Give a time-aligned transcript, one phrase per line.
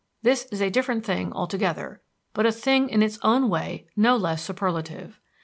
[0.23, 2.01] This is a different thing altogether,
[2.33, 5.19] but a thing in its own way no less superlative.